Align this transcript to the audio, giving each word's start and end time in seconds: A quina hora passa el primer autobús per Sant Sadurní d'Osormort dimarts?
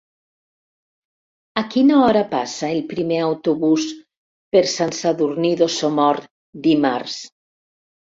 A 1.61 1.63
quina 1.73 1.99
hora 2.05 2.23
passa 2.31 2.69
el 2.75 2.79
primer 2.93 3.19
autobús 3.25 3.85
per 4.57 4.63
Sant 4.71 4.95
Sadurní 5.01 5.53
d'Osormort 5.61 6.27
dimarts? 6.69 7.19